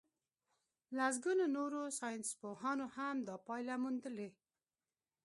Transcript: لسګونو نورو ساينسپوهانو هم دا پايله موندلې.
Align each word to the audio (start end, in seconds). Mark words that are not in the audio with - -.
لسګونو 0.97 1.45
نورو 1.55 1.81
ساينسپوهانو 1.99 2.85
هم 2.95 3.15
دا 3.27 3.35
پايله 3.47 3.75
موندلې. 3.83 4.29